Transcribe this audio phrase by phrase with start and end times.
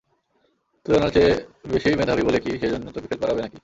[0.85, 1.31] তুই উনার চেয়ে
[1.71, 3.57] বেশি মেধাবী বলে কি সেজন্য তোকে ফেল করাবে নাকি?